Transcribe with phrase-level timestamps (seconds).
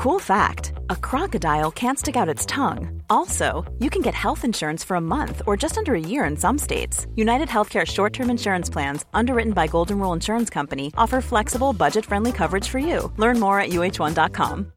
[0.00, 3.02] Cool fact a crocodile can't stick out its tongue.
[3.10, 6.38] Also, you can get health insurance for a month or just under a year in
[6.38, 7.06] some states.
[7.16, 12.06] United Healthcare short term insurance plans, underwritten by Golden Rule Insurance Company, offer flexible, budget
[12.06, 13.12] friendly coverage for you.
[13.18, 14.72] Learn more at uhone.com.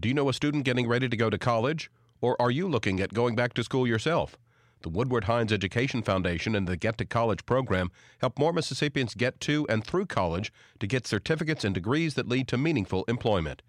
[0.00, 1.92] Do you know a student getting ready to go to college?
[2.20, 4.36] Or are you looking at going back to school yourself?
[4.82, 7.90] The Woodward Hines Education Foundation and the Get to College program
[8.20, 12.46] help more Mississippians get to and through college to get certificates and degrees that lead
[12.48, 13.62] to meaningful employment.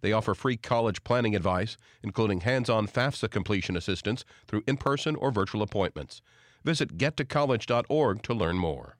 [0.00, 5.16] They offer free college planning advice, including hands on FAFSA completion assistance through in person
[5.16, 6.22] or virtual appointments.
[6.64, 8.96] Visit gettocollege.org to learn more.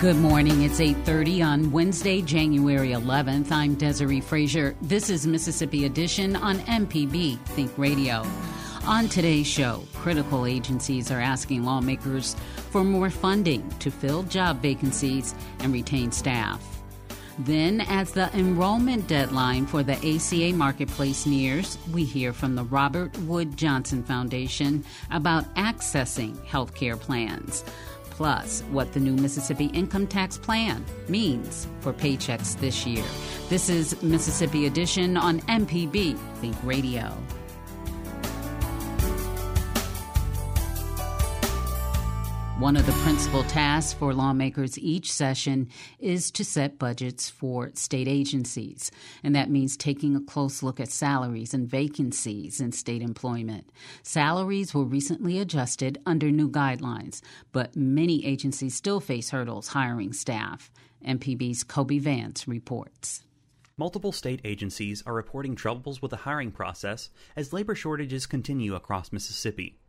[0.00, 0.62] Good morning.
[0.62, 3.52] It's 8:30 on Wednesday, January 11th.
[3.52, 4.74] I'm Desiree Frazier.
[4.80, 8.26] This is Mississippi Edition on MPB Think Radio.
[8.86, 12.34] On today's show, critical agencies are asking lawmakers
[12.70, 16.64] for more funding to fill job vacancies and retain staff.
[17.38, 23.16] Then, as the enrollment deadline for the ACA Marketplace nears, we hear from the Robert
[23.18, 27.64] Wood Johnson Foundation about accessing health care plans
[28.20, 33.02] plus what the new Mississippi income tax plan means for paychecks this year.
[33.48, 37.16] This is Mississippi Edition on MPB Think Radio.
[42.60, 48.06] One of the principal tasks for lawmakers each session is to set budgets for state
[48.06, 48.90] agencies,
[49.24, 53.70] and that means taking a close look at salaries and vacancies in state employment.
[54.02, 60.70] Salaries were recently adjusted under new guidelines, but many agencies still face hurdles hiring staff.
[61.02, 63.22] MPB's Kobee Vance reports.
[63.78, 69.12] Multiple state agencies are reporting troubles with the hiring process as labor shortages continue across
[69.12, 69.79] Mississippi.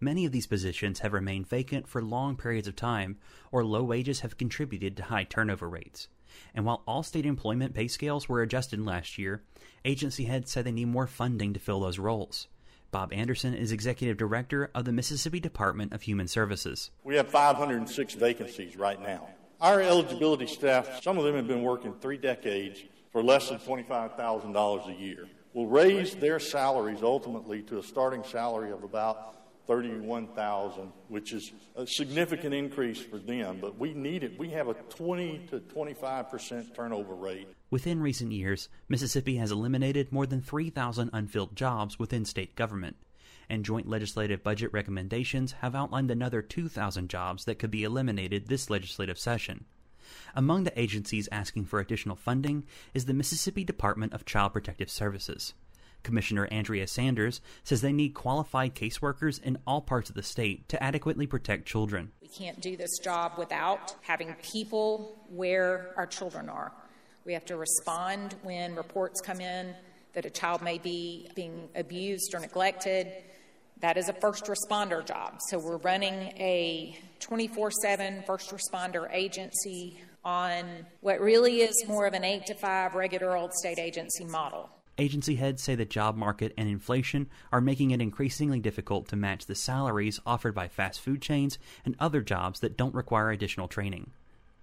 [0.00, 3.16] Many of these positions have remained vacant for long periods of time,
[3.50, 6.08] or low wages have contributed to high turnover rates.
[6.54, 9.42] And while all state employment pay scales were adjusted last year,
[9.84, 12.46] agency heads said they need more funding to fill those roles.
[12.90, 16.90] Bob Anderson is executive director of the Mississippi Department of Human Services.
[17.02, 19.28] We have 506 vacancies right now.
[19.60, 24.96] Our eligibility staff, some of them have been working three decades for less than $25,000
[24.96, 25.28] a year.
[25.52, 29.37] Will raise their salaries ultimately to a starting salary of about
[29.68, 34.38] 31,000, which is a significant increase for them, but we need it.
[34.38, 37.46] We have a 20 to 25% turnover rate.
[37.70, 42.96] Within recent years, Mississippi has eliminated more than 3,000 unfilled jobs within state government,
[43.50, 48.70] and joint legislative budget recommendations have outlined another 2,000 jobs that could be eliminated this
[48.70, 49.66] legislative session.
[50.34, 52.64] Among the agencies asking for additional funding
[52.94, 55.52] is the Mississippi Department of Child Protective Services.
[56.02, 60.82] Commissioner Andrea Sanders says they need qualified caseworkers in all parts of the state to
[60.82, 62.12] adequately protect children.
[62.22, 66.72] We can't do this job without having people where our children are.
[67.24, 69.74] We have to respond when reports come in
[70.14, 73.12] that a child may be being abused or neglected.
[73.80, 75.38] That is a first responder job.
[75.48, 82.14] So we're running a 24 7 first responder agency on what really is more of
[82.14, 84.68] an 8 to 5 regular old state agency model.
[85.00, 89.46] Agency heads say the job market and inflation are making it increasingly difficult to match
[89.46, 94.10] the salaries offered by fast food chains and other jobs that don't require additional training.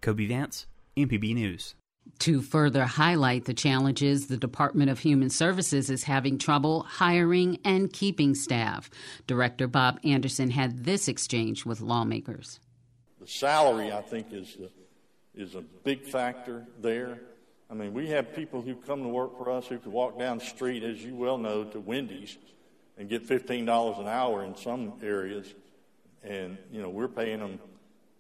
[0.02, 1.76] Kobee Vance, MPB News.
[2.20, 7.92] To further highlight the challenges, the Department of Human Services is having trouble hiring and
[7.92, 8.90] keeping staff.
[9.28, 12.60] Director Bob Anderson had this exchange with lawmakers.
[13.22, 14.58] The salary, I think, is,
[15.34, 17.22] is a big factor there.
[17.70, 20.38] I mean, we have people who come to work for us who can walk down
[20.38, 22.38] the street, as you well know, to Wendy's
[22.98, 25.54] and get $15 an hour in some areas.
[26.24, 27.60] And, you know, we're paying them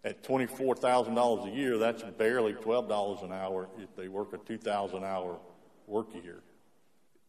[0.03, 1.77] at $24,000 a year.
[1.77, 5.37] That's barely $12 an hour if they work a 2,000 hour
[5.87, 6.41] work year.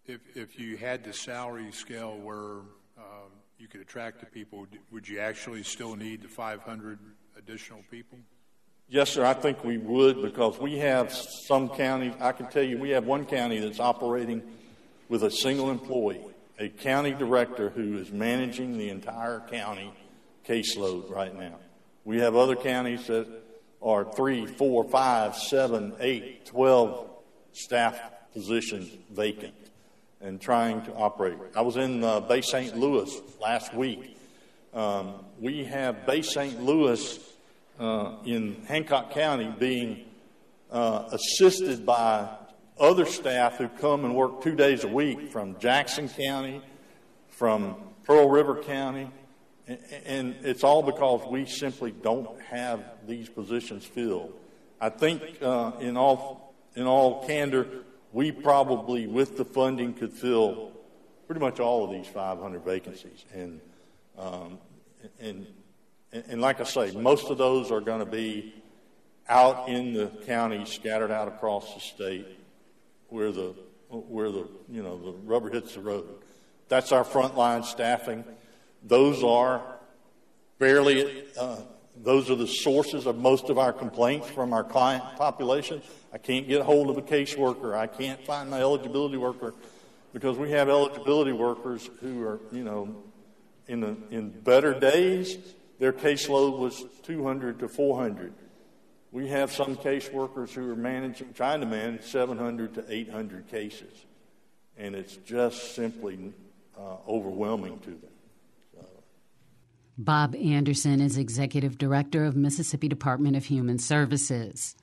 [0.07, 2.61] If, if you had the salary scale where
[2.97, 6.99] um, you could attract the people, would you actually still need the 500
[7.37, 8.19] additional people?
[8.89, 12.79] Yes, sir, I think we would because we have some counties, I can tell you,
[12.79, 14.43] we have one county that's operating
[15.09, 16.21] with a single employee,
[16.61, 19.93] a county director who is managing the entire county
[20.47, 21.57] caseload right now.
[22.05, 23.27] We have other counties that
[23.83, 27.11] are three, four, five, seven, eight, twelve
[27.55, 27.99] staff
[28.33, 29.55] positions vacant
[30.21, 31.39] and trying to operate.
[31.57, 32.77] I was in uh, Bay St.
[32.77, 33.11] Louis
[33.41, 34.17] last week.
[34.73, 36.63] Um, we have Bay St.
[36.63, 37.19] Louis
[37.79, 40.05] uh, in Hancock County being
[40.71, 42.29] uh, assisted by
[42.79, 46.63] other staff who come and work two days a week from Jackson County,
[47.29, 49.11] from Pearl River County,
[50.05, 54.33] and it's all because we simply don't have these positions filled.
[54.81, 57.67] I think, uh, in all in all candor,
[58.13, 60.73] we probably, with the funding, could fill
[61.27, 63.25] pretty much all of these 500 vacancies.
[63.33, 63.61] And
[64.19, 64.59] um,
[65.21, 65.47] and
[66.29, 68.55] and like I say, most of those are going to be
[69.29, 72.27] out in the counties, scattered out across the state,
[73.09, 73.55] where the
[73.89, 76.09] where the you know the rubber hits the road.
[76.69, 78.25] That's our frontline staffing.
[78.83, 79.63] Those are
[80.59, 81.25] barely.
[81.39, 81.59] Uh,
[82.03, 85.81] those are the sources of most of our complaints from our client population.
[86.13, 87.75] I can't get hold of a caseworker.
[87.75, 89.55] I can't find my eligibility worker
[90.13, 92.95] because we have eligibility workers who are, you know,
[93.67, 95.39] in, the, in better days,
[95.79, 98.33] their caseload was 200 to 400.
[99.13, 104.05] We have some caseworkers who are managing, trying to manage 700 to 800 cases,
[104.77, 106.33] and it's just simply
[106.77, 108.11] uh, overwhelming to them.
[109.99, 114.77] Bob Anderson is Executive Director of Mississippi Department of Human Services.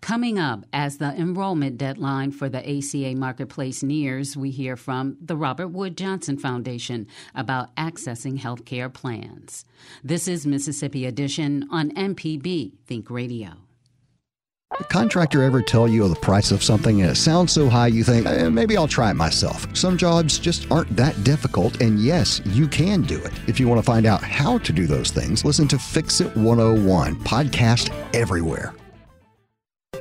[0.00, 5.36] Coming up, as the enrollment deadline for the ACA Marketplace nears, we hear from the
[5.36, 9.64] Robert Wood Johnson Foundation about accessing health care plans.
[10.02, 13.64] This is Mississippi Edition on MPB Think Radio.
[14.80, 18.02] A contractor ever tell you the price of something and it sounds so high you
[18.02, 19.68] think, eh, maybe I'll try it myself?
[19.76, 23.32] Some jobs just aren't that difficult, and yes, you can do it.
[23.46, 26.36] If you want to find out how to do those things, listen to Fix It
[26.36, 28.74] 101, podcast everywhere.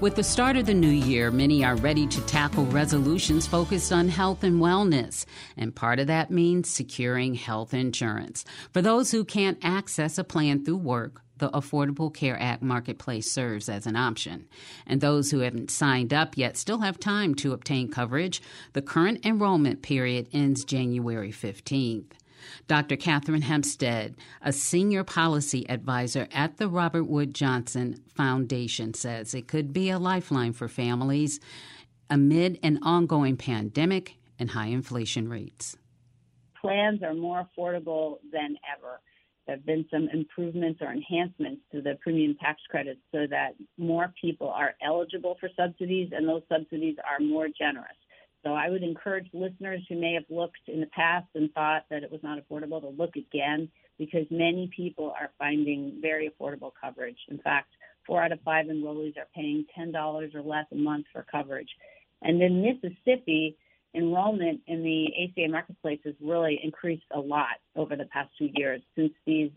[0.00, 4.06] With the start of the new year, many are ready to tackle resolutions focused on
[4.06, 5.26] health and wellness.
[5.56, 8.44] And part of that means securing health insurance.
[8.72, 13.68] For those who can't access a plan through work, the Affordable Care Act Marketplace serves
[13.68, 14.46] as an option.
[14.86, 18.40] And those who haven't signed up yet still have time to obtain coverage.
[18.74, 22.12] The current enrollment period ends January 15th.
[22.66, 22.96] Dr.
[22.96, 29.72] Katherine Hempstead, a senior policy advisor at the Robert Wood Johnson Foundation, says it could
[29.72, 31.40] be a lifeline for families
[32.10, 35.76] amid an ongoing pandemic and high inflation rates.
[36.60, 39.00] Plans are more affordable than ever.
[39.46, 44.12] There have been some improvements or enhancements to the premium tax credits so that more
[44.20, 47.96] people are eligible for subsidies and those subsidies are more generous.
[48.44, 52.02] So I would encourage listeners who may have looked in the past and thought that
[52.02, 53.68] it was not affordable to look again
[53.98, 57.18] because many people are finding very affordable coverage.
[57.28, 57.68] In fact,
[58.06, 61.68] four out of five enrollees are paying $10 or less a month for coverage.
[62.22, 63.56] And in Mississippi,
[63.94, 68.80] enrollment in the ACA marketplace has really increased a lot over the past two years
[68.96, 69.50] since these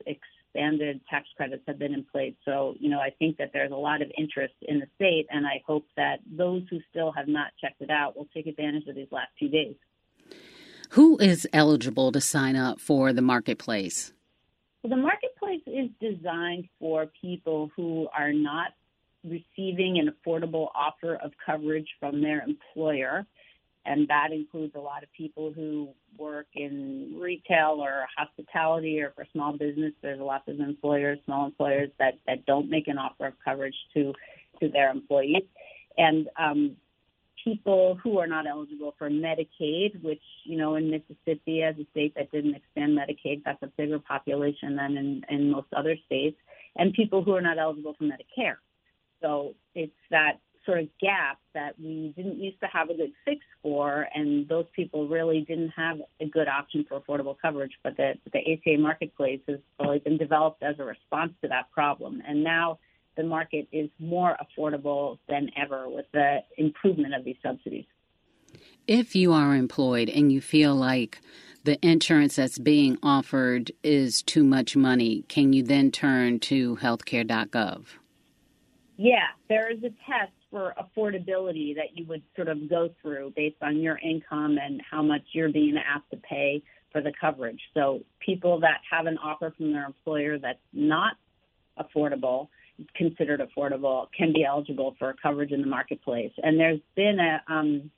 [0.53, 2.33] expanded tax credits have been in place.
[2.45, 5.45] So, you know, I think that there's a lot of interest in the state, and
[5.45, 8.95] I hope that those who still have not checked it out will take advantage of
[8.95, 9.75] these last few days.
[10.92, 14.13] Who is eligible to sign up for the marketplace?
[14.83, 18.71] Well, the marketplace is designed for people who are not
[19.24, 23.25] receiving an affordable offer of coverage from their employer
[23.85, 29.25] and that includes a lot of people who work in retail or hospitality or for
[29.31, 29.93] small business.
[30.01, 34.13] There's lots of employers, small employers that, that don't make an offer of coverage to
[34.59, 35.43] to their employees,
[35.97, 36.75] and um,
[37.43, 42.13] people who are not eligible for Medicaid, which you know in Mississippi as a state
[42.15, 46.38] that didn't expand Medicaid, that's a bigger population than in, in most other states,
[46.75, 48.57] and people who are not eligible for Medicare.
[49.21, 50.33] So it's that
[50.65, 54.65] sort of gap that we didn't used to have a good fix for, and those
[54.75, 57.74] people really didn't have a good option for affordable coverage.
[57.84, 62.22] But the, the ACA marketplace has really been developed as a response to that problem,
[62.27, 62.80] and now
[63.18, 67.86] the market is more affordable than ever with the improvement of these subsidies.
[68.88, 71.20] If you are employed and you feel like
[71.63, 77.86] the insurance that's being offered is too much money, can you then turn to healthcare.gov?
[78.98, 83.55] Yeah, there is a test for affordability that you would sort of go through based
[83.62, 87.60] on your income and how much you're being asked to pay for the coverage.
[87.74, 91.13] So people that have an offer from their employer that's not
[91.79, 92.50] affordable,
[92.96, 96.34] considered affordable, can be eligible for coverage in the marketplace.
[96.43, 97.89] And there's been a um,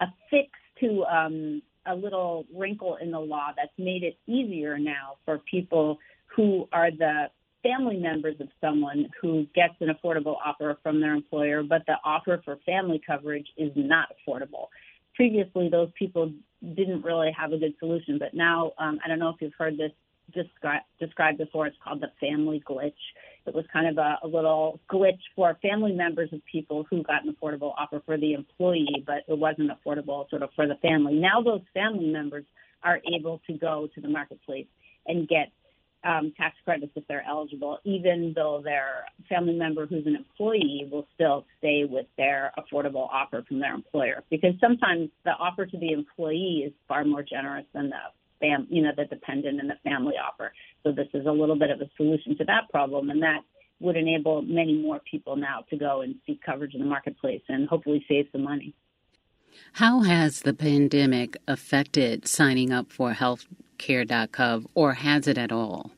[0.00, 5.16] a fix to um, a little wrinkle in the law that's made it easier now
[5.24, 5.98] for people
[6.34, 7.26] who are the
[7.64, 12.40] family members of someone who gets an affordable offer from their employer, but the offer
[12.44, 14.66] for family coverage is not affordable.
[15.16, 16.32] Previously, those people
[16.76, 19.78] didn't really have a good solution, but now um, I don't know if you've heard
[19.78, 19.92] this
[20.36, 21.66] descri- described before.
[21.66, 22.92] It's called the family glitch.
[23.46, 27.24] It was kind of a, a little glitch for family members of people who got
[27.24, 31.14] an affordable offer for the employee, but it wasn't affordable sort of for the family.
[31.14, 32.44] Now those family members
[32.82, 34.66] are able to go to the marketplace
[35.06, 35.52] and get
[36.04, 41.06] um, tax credits if they're eligible, even though their family member who's an employee will
[41.14, 44.22] still stay with their affordable offer from their employer.
[44.30, 47.96] Because sometimes the offer to the employee is far more generous than the
[48.40, 50.52] fam, you know, the dependent and the family offer.
[50.82, 53.40] So this is a little bit of a solution to that problem, and that
[53.80, 57.68] would enable many more people now to go and seek coverage in the marketplace and
[57.68, 58.74] hopefully save some money.
[59.74, 63.12] How has the pandemic affected signing up for
[63.78, 65.90] healthcare.gov or has it at all?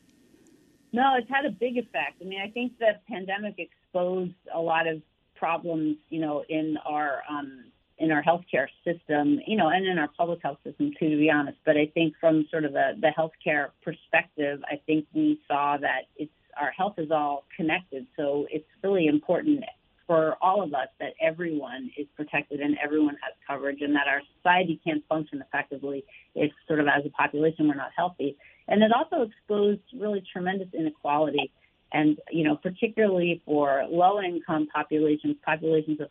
[0.93, 2.23] No, it's had a big effect.
[2.23, 5.03] I mean, I think the pandemic exposed a lot of
[5.35, 7.65] problems, you know, in our um,
[7.99, 11.31] in our healthcare system, you know, and in our public health system too, to be
[11.31, 11.59] honest.
[11.65, 16.03] But I think from sort of the, the healthcare perspective, I think we saw that
[16.17, 16.31] it's
[16.61, 18.07] our health is all connected.
[18.17, 19.65] So it's really important
[20.07, 24.21] for all of us that everyone is protected and everyone has coverage and that our
[24.37, 28.37] society can't function effectively if sort of as a population we're not healthy.
[28.69, 31.51] And it also exposed really tremendous inequality
[31.93, 36.09] and, you know, particularly for low income populations, populations of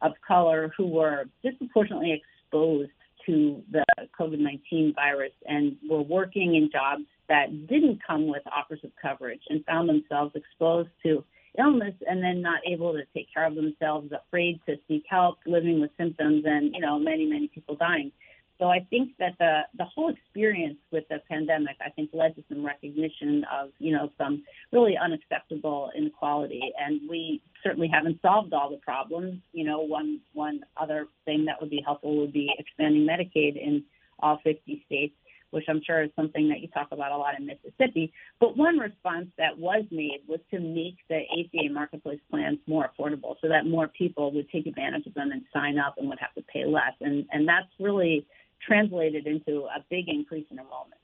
[0.00, 2.90] of color who were disproportionately exposed
[3.26, 3.84] to the
[4.18, 9.42] COVID 19 virus and were working in jobs that didn't come with offers of coverage
[9.50, 11.24] and found themselves exposed to
[11.58, 15.80] illness and then not able to take care of themselves, afraid to seek help, living
[15.80, 18.12] with symptoms, and, you know, many, many people dying.
[18.58, 22.44] So I think that the the whole experience with the pandemic, I think, led to
[22.48, 28.68] some recognition of you know some really unacceptable inequality, and we certainly haven't solved all
[28.68, 29.40] the problems.
[29.52, 33.84] You know, one one other thing that would be helpful would be expanding Medicaid in
[34.20, 35.14] all 50 states,
[35.50, 38.12] which I'm sure is something that you talk about a lot in Mississippi.
[38.40, 43.36] But one response that was made was to make the ACA marketplace plans more affordable,
[43.40, 46.34] so that more people would take advantage of them and sign up and would have
[46.34, 48.26] to pay less, and and that's really
[48.66, 51.00] translated into a big increase in enrollment.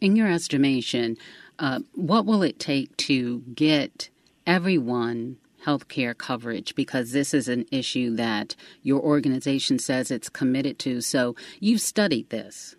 [0.00, 1.16] In your estimation,
[1.58, 4.10] uh, what will it take to get
[4.46, 6.74] everyone health care coverage?
[6.74, 11.00] Because this is an issue that your organization says it's committed to.
[11.00, 12.74] So you've studied this.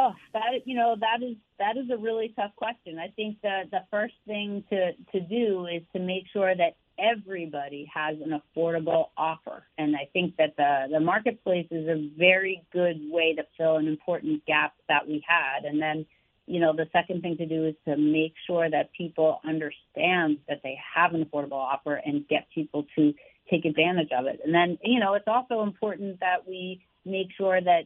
[0.00, 3.00] Oh, that you know that is that is a really tough question.
[3.00, 7.90] I think the the first thing to to do is to make sure that everybody
[7.92, 9.64] has an affordable offer.
[9.76, 13.86] And I think that the, the marketplace is a very good way to fill an
[13.86, 15.64] important gap that we had.
[15.64, 16.06] And then,
[16.46, 20.60] you know, the second thing to do is to make sure that people understand that
[20.64, 23.14] they have an affordable offer and get people to
[23.48, 24.40] take advantage of it.
[24.44, 27.84] And then, you know, it's also important that we make sure that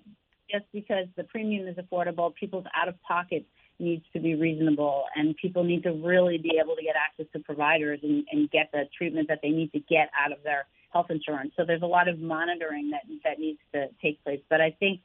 [0.52, 3.44] just because the premium is affordable, people's out of pocket
[3.78, 7.38] needs to be reasonable and people need to really be able to get access to
[7.40, 11.06] providers and, and get the treatment that they need to get out of their health
[11.10, 11.52] insurance.
[11.56, 14.40] So there's a lot of monitoring that that needs to take place.
[14.48, 15.00] But I think,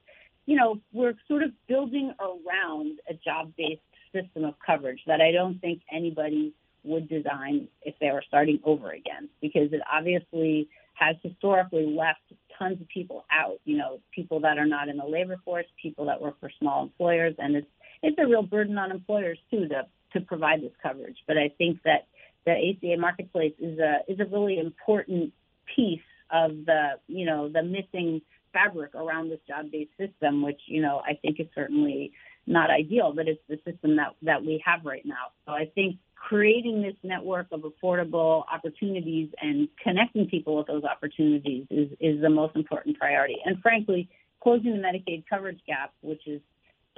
[0.46, 3.82] you know, we're sort of building around a job-based
[4.14, 8.92] system of coverage that I don't think anybody would design if they were starting over
[8.92, 12.22] again because it obviously has historically left
[12.58, 16.06] tons of people out, you know, people that are not in the labor force, people
[16.06, 17.68] that work for small employers, and it's
[18.04, 21.18] it's a real burden on employers too to to provide this coverage.
[21.28, 22.08] But I think that
[22.46, 25.34] the ACA marketplace is a is a really important
[25.76, 26.00] piece
[26.32, 28.22] of the you know the missing
[28.54, 32.12] fabric around this job-based system, which you know I think is certainly
[32.46, 35.32] not ideal, but it's the system that that we have right now.
[35.46, 41.66] So I think creating this network of affordable opportunities and connecting people with those opportunities
[41.70, 43.38] is is the most important priority.
[43.46, 44.10] And frankly,
[44.42, 46.42] closing the Medicaid coverage gap, which is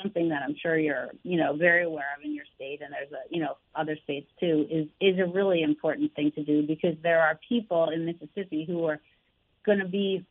[0.02, 3.12] something that I'm sure you're, you know, very aware of in your state, and there's
[3.12, 6.96] a, you know, other states too, is is a really important thing to do because
[7.04, 9.00] there are people in Mississippi who are
[9.66, 10.26] going to be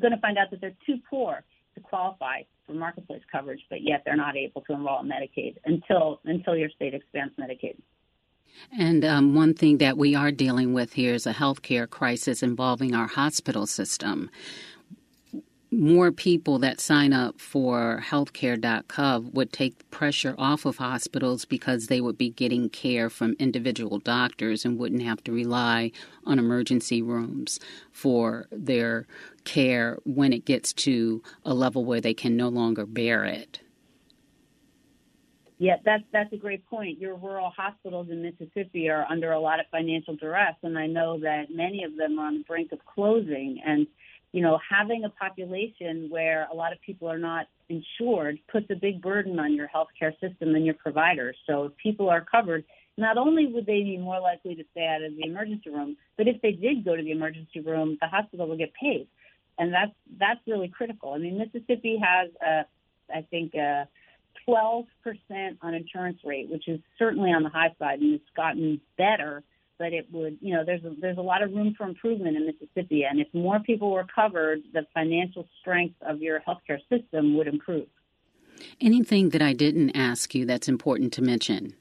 [0.00, 1.44] going to find out that they're too poor
[1.76, 6.20] to qualify for marketplace coverage, but yet they're not able to enroll in Medicaid until
[6.24, 7.76] until your state expands Medicaid.
[8.76, 12.94] And um, one thing that we are dealing with here is a healthcare crisis involving
[12.94, 14.30] our hospital system
[15.74, 22.00] more people that sign up for healthcare.gov would take pressure off of hospitals because they
[22.00, 25.90] would be getting care from individual doctors and wouldn't have to rely
[26.24, 27.58] on emergency rooms
[27.92, 29.06] for their
[29.44, 33.60] care when it gets to a level where they can no longer bear it.
[35.64, 36.98] Yeah, that's that's a great point.
[36.98, 41.18] Your rural hospitals in Mississippi are under a lot of financial duress, and I know
[41.20, 43.62] that many of them are on the brink of closing.
[43.64, 43.86] And
[44.32, 48.74] you know, having a population where a lot of people are not insured puts a
[48.74, 51.34] big burden on your healthcare system and your providers.
[51.46, 52.62] So if people are covered,
[52.98, 56.28] not only would they be more likely to stay out of the emergency room, but
[56.28, 59.08] if they did go to the emergency room, the hospital will get paid,
[59.56, 61.14] and that's that's really critical.
[61.14, 62.66] I mean, Mississippi has a,
[63.10, 63.88] I think, a
[64.48, 64.86] 12%
[65.30, 69.42] uninsurance rate, which is certainly on the high side, and it's gotten better.
[69.76, 72.46] But it would, you know, there's a, there's a lot of room for improvement in
[72.46, 77.48] Mississippi, and if more people were covered, the financial strength of your healthcare system would
[77.48, 77.88] improve.
[78.80, 81.74] Anything that I didn't ask you that's important to mention?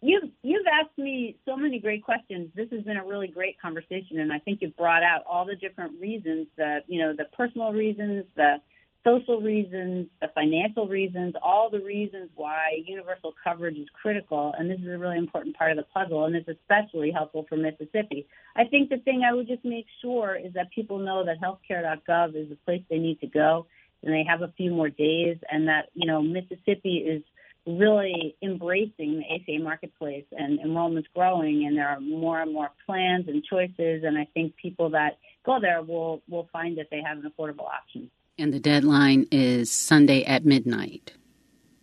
[0.00, 2.50] You've you've asked me so many great questions.
[2.56, 5.54] This has been a really great conversation, and I think you've brought out all the
[5.54, 8.56] different reasons that you know the personal reasons, the
[9.04, 14.54] social reasons, the financial reasons, all the reasons why universal coverage is critical.
[14.56, 17.56] And this is a really important part of the puzzle, and it's especially helpful for
[17.56, 18.26] Mississippi.
[18.56, 22.36] I think the thing I would just make sure is that people know that healthcare.gov
[22.36, 23.66] is the place they need to go,
[24.02, 27.22] and they have a few more days, and that you know Mississippi is
[27.66, 33.26] really embracing the ACA marketplace and enrollment's growing and there are more and more plans
[33.28, 37.18] and choices and I think people that go there will will find that they have
[37.18, 38.10] an affordable option.
[38.38, 41.12] And the deadline is Sunday at midnight.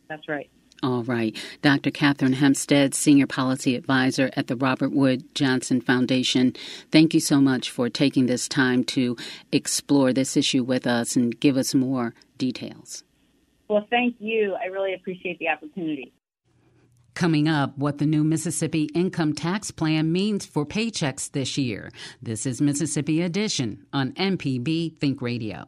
[0.08, 0.50] That's right.
[0.82, 1.36] All right.
[1.62, 1.92] Dr.
[1.92, 6.56] Katherine Hempstead, Senior Policy Advisor at the Robert Wood Johnson Foundation,
[6.92, 9.18] thank you so much for taking this time to
[9.52, 13.04] explore this issue with us and give us more details.
[13.68, 14.56] Well, thank you.
[14.56, 16.14] I really appreciate the opportunity.
[17.14, 21.92] Coming up, what the new Mississippi income tax plan means for paychecks this year.
[22.22, 25.68] This is Mississippi Edition on MPB Think Radio.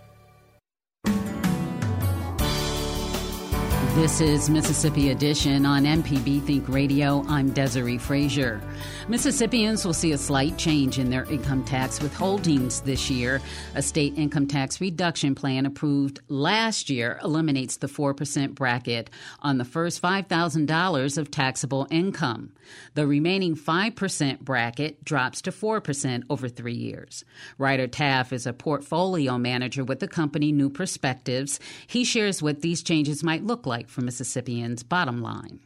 [3.95, 7.25] This is Mississippi Edition on MPB Think Radio.
[7.27, 8.61] I'm Desiree Frazier.
[9.09, 13.41] Mississippians will see a slight change in their income tax withholdings this year.
[13.75, 19.09] A state income tax reduction plan approved last year eliminates the 4% bracket
[19.41, 22.53] on the first $5,000 of taxable income.
[22.93, 27.25] The remaining 5% bracket drops to 4% over three years.
[27.57, 31.59] Ryder Taff is a portfolio manager with the company New Perspectives.
[31.87, 35.59] He shares what these changes might look like for Mississippians' bottom line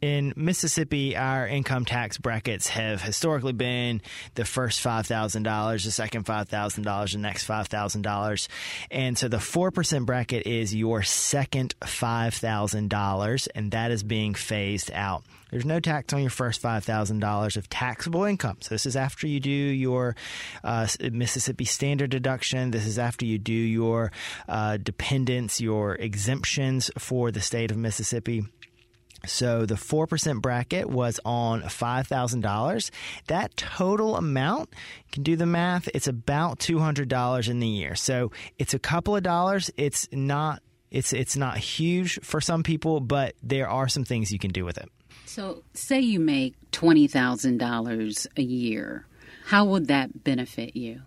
[0.00, 4.02] in Mississippi, our income tax brackets have historically been
[4.34, 8.48] the first $5,000, the second $5,000, the next $5,000.
[8.90, 15.24] And so the 4% bracket is your second $5,000, and that is being phased out.
[15.50, 18.58] There's no tax on your first $5,000 of taxable income.
[18.60, 20.16] So, this is after you do your
[20.64, 22.72] uh, Mississippi standard deduction.
[22.72, 24.10] This is after you do your
[24.48, 28.44] uh, dependents, your exemptions for the state of Mississippi.
[29.24, 32.90] So the 4% bracket was on $5,000.
[33.26, 34.70] That total amount,
[35.06, 37.94] you can do the math, it's about $200 in the year.
[37.94, 39.70] So it's a couple of dollars.
[39.76, 44.38] It's not it's it's not huge for some people, but there are some things you
[44.38, 44.88] can do with it.
[45.24, 49.06] So, say you make $20,000 a year.
[49.46, 51.02] How would that benefit you?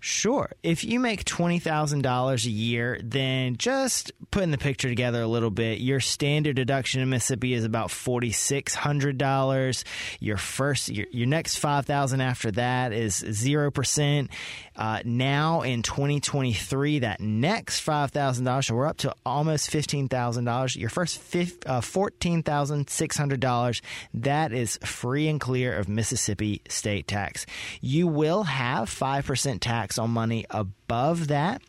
[0.00, 0.52] Sure.
[0.62, 5.80] If you make $20,000 a year, then just putting the picture together a little bit,
[5.80, 9.84] your standard deduction in Mississippi is about $4,600.
[10.20, 14.28] Your first, your, your next 5000 after that is 0%.
[14.76, 20.76] Uh, now in 2023, that next $5,000, so we're up to almost $15,000.
[20.76, 21.18] Your first
[21.66, 23.80] uh, $14,600,
[24.14, 27.46] that is free and clear of Mississippi state tax.
[27.80, 31.62] You will have 5% tax on money above that.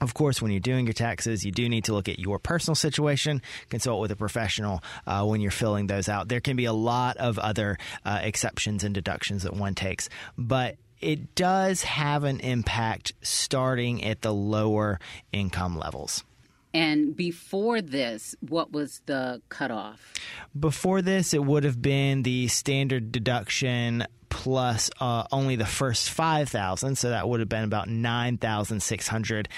[0.00, 2.74] Of course, when you're doing your taxes, you do need to look at your personal
[2.74, 6.28] situation, consult with a professional uh, when you're filling those out.
[6.28, 10.76] There can be a lot of other uh, exceptions and deductions that one takes, but
[11.00, 14.98] it does have an impact starting at the lower
[15.32, 16.24] income levels.
[16.72, 20.12] And before this, what was the cutoff?
[20.58, 26.98] Before this, it would have been the standard deduction plus uh, only the first 5,000.
[26.98, 29.48] So that would have been about 9,600.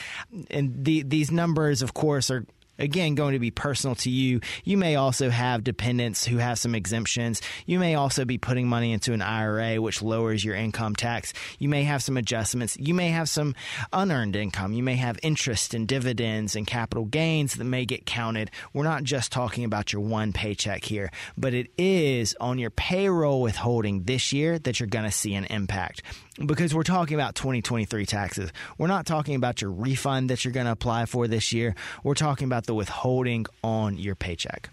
[0.50, 2.44] And the, these numbers, of course, are
[2.78, 4.40] again going to be personal to you.
[4.64, 7.40] You may also have dependents who have some exemptions.
[7.66, 11.32] You may also be putting money into an IRA, which lowers your income tax.
[11.58, 12.76] You may have some adjustments.
[12.78, 13.54] You may have some
[13.92, 14.72] unearned income.
[14.72, 18.50] You may have interest and dividends and capital gains that may get counted.
[18.72, 23.42] We're not just talking about your one paycheck here, but it is on your payroll
[23.42, 26.02] withholding this year that you're going to see an impact
[26.44, 28.52] because we're talking about 2023 taxes.
[28.76, 31.74] We're not talking about your refund that you're going to apply for this year.
[32.02, 34.70] We're talking about the withholding on your paycheck.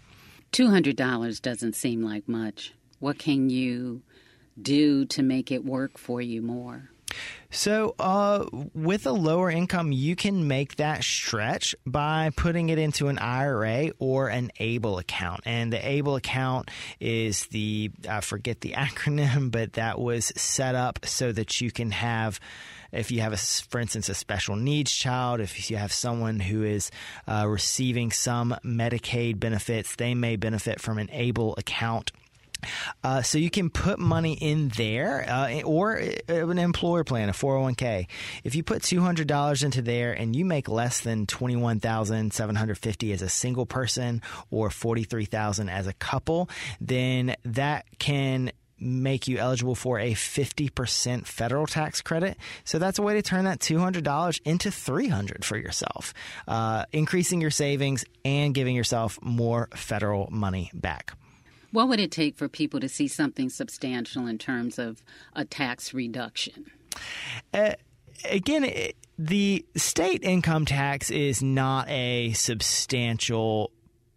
[0.51, 2.73] $200 doesn't seem like much.
[2.99, 4.01] What can you
[4.62, 6.89] do to make it work for you more?
[7.51, 13.10] So, uh, with a lower income, you can make that stretch by putting it into
[13.10, 15.41] an IRA or an ABLE account.
[15.45, 21.06] And the ABLE account is the, I forget the acronym, but that was set up
[21.06, 22.39] so that you can have
[22.93, 26.63] if you have a, for instance, a special needs child, if you have someone who
[26.63, 26.91] is
[27.27, 32.12] uh, receiving some Medicaid benefits, they may benefit from an ABLE account.
[33.03, 37.34] Uh, so you can put money in there uh, or uh, an employer plan, a
[37.34, 38.08] 401k.
[38.43, 43.65] If you put $200 into there and you make less than 21750 as a single
[43.65, 48.51] person or 43000 as a couple, then that can
[48.84, 52.38] make you eligible for a 50% federal tax credit.
[52.63, 56.13] So that's a way to turn that $200 into $300 for yourself,
[56.48, 61.13] uh, increasing your savings and giving yourself more federal money back.
[61.72, 65.02] What would it take for people to see something substantial in terms of
[65.36, 66.72] a tax reduction?
[67.52, 67.74] Uh,
[68.30, 73.72] again, it, the state income tax is not a substantial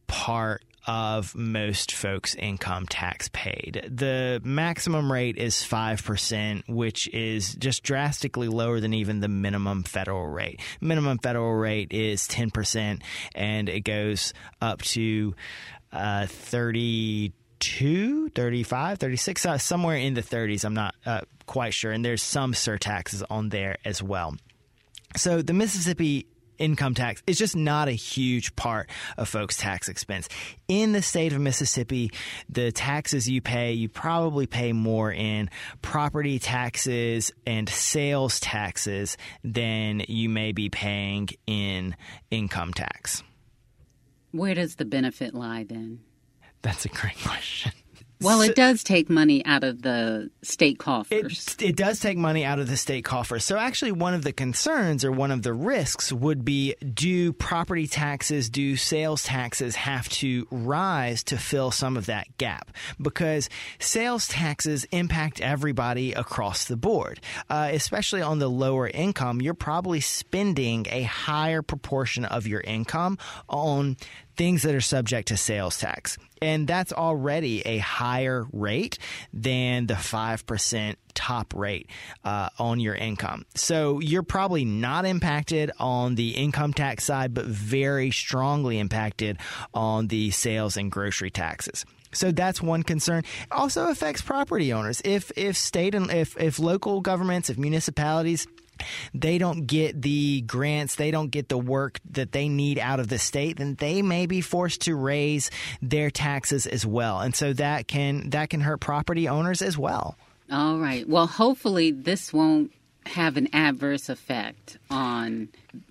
[0.07, 3.89] part of most folks' income tax paid.
[3.89, 10.27] The maximum rate is 5%, which is just drastically lower than even the minimum federal
[10.27, 10.61] rate.
[10.81, 13.03] Minimum federal rate is 10%,
[13.35, 15.35] and it goes up to
[15.93, 20.65] uh, 30 32, 35, 36, uh, somewhere in the 30s.
[20.65, 21.93] I'm not uh, quite sure.
[21.93, 24.37] And there's some surtaxes on there as well.
[25.17, 26.27] So the Mississippi
[26.59, 30.29] income tax is just not a huge part of folks' tax expense.
[30.69, 32.13] In the state of Mississippi,
[32.49, 35.51] the taxes you pay, you probably pay more in
[35.83, 41.97] property taxes and sales taxes than you may be paying in
[42.31, 43.23] income tax.
[44.33, 46.01] Where does the benefit lie then?
[46.63, 47.73] That's a great question.
[48.23, 51.55] Well, it does take money out of the state coffers.
[51.59, 53.45] It, it, does take money out of the state coffers.
[53.45, 57.87] So, actually, one of the concerns or one of the risks would be do property
[57.87, 62.71] taxes, do sales taxes have to rise to fill some of that gap?
[63.01, 69.43] Because sales taxes impact everybody across the board, uh, especially on the lower income.
[69.43, 73.97] You're probably spending a higher proportion of your income on
[74.37, 76.19] things that are subject to sales tax.
[76.43, 78.99] And that's already a higher rate
[79.33, 81.89] than the 5% top rate
[82.25, 83.47] uh, on your income.
[83.55, 89.39] So you're probably not impacted on the income tax side, but very strongly impacted
[89.73, 91.87] on the sales and grocery taxes.
[92.13, 93.21] So that's one concern.
[93.21, 95.03] It also affects property owners.
[95.05, 98.47] If if state and if if local governments, if municipalities
[99.15, 103.09] they don't get the grants, they don't get the work that they need out of
[103.09, 105.51] the state, then they may be forced to raise
[105.83, 107.21] their taxes as well.
[107.21, 110.17] And so that can that can hurt property owners as well.
[110.51, 111.09] All right.
[111.09, 112.73] Well, hopefully this won't
[113.07, 115.49] have an adverse effect on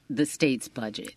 [0.09, 1.13] the state's budget.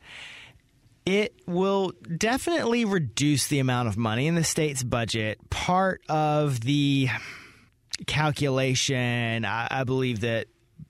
[1.07, 5.38] It will definitely reduce the amount of money in the state's budget.
[5.48, 7.09] Part of the
[8.07, 10.48] calculation, I, I believe that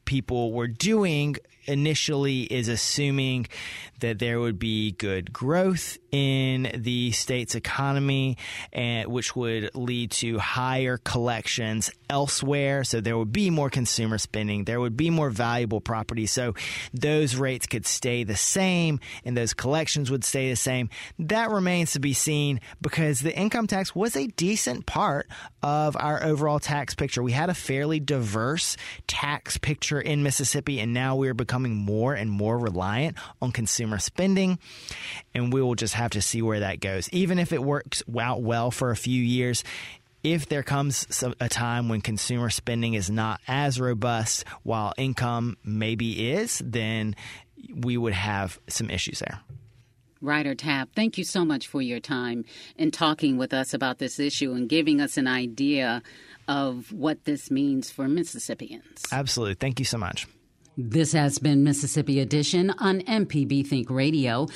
[0.08, 3.46] people were doing initially is assuming
[4.00, 8.36] that there would be good growth in the state's economy,
[8.72, 12.84] and which would lead to higher collections elsewhere.
[12.84, 14.64] So there would be more consumer spending.
[14.64, 16.26] There would be more valuable property.
[16.26, 16.54] So
[16.94, 20.88] those rates could stay the same, and those collections would stay the same.
[21.18, 25.28] That remains to be seen because the income tax was a decent part
[25.62, 27.22] of our overall tax picture.
[27.22, 32.30] We had a fairly diverse tax picture in Mississippi, and now we're becoming more and
[32.30, 34.58] more reliant on consumer spending.
[35.34, 37.08] And we will just have to see where that goes.
[37.08, 39.64] Even if it works out well for a few years,
[40.22, 46.32] if there comes a time when consumer spending is not as robust while income maybe
[46.32, 47.16] is, then
[47.74, 49.40] we would have some issues there.
[50.20, 52.44] Ryder Taff, thank you so much for your time
[52.76, 56.02] in talking with us about this issue and giving us an idea
[56.48, 59.04] of what this means for Mississippians.
[59.12, 59.54] Absolutely.
[59.54, 60.26] Thank you so much.
[60.80, 64.46] This has been Mississippi Edition on MPB Think Radio.